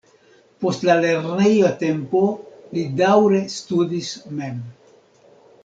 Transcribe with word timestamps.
Post 0.63 0.85
la 0.87 0.95
lerneja 1.03 1.69
tempo 1.83 2.23
li 2.79 2.87
daŭre 3.03 3.45
studis 3.59 4.13
mem. 4.41 4.59